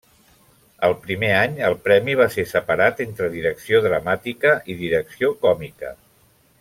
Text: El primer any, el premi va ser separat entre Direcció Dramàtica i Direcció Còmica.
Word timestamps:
El 0.87 0.93
primer 1.01 1.29
any, 1.41 1.53
el 1.67 1.75
premi 1.87 2.15
va 2.21 2.27
ser 2.37 2.45
separat 2.53 3.03
entre 3.05 3.29
Direcció 3.35 3.83
Dramàtica 3.85 4.55
i 4.75 4.79
Direcció 4.81 5.31
Còmica. 5.45 5.93